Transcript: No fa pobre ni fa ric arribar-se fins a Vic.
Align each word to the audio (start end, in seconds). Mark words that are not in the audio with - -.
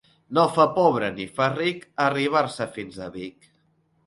No 0.35 0.45
fa 0.53 0.63
pobre 0.77 1.09
ni 1.17 1.27
fa 1.35 1.49
ric 1.57 1.85
arribar-se 2.07 2.69
fins 2.79 2.99
a 3.09 3.13
Vic. 3.21 3.49